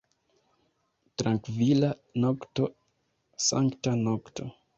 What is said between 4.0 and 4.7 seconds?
nokto!